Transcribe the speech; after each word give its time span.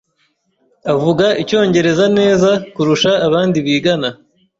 Avuga 0.93 1.25
icyongereza 1.41 2.05
neza 2.19 2.49
kurusha 2.73 3.11
abandi 3.27 3.57
bigana. 3.65 4.09